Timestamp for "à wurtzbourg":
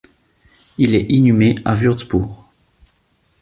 1.63-2.49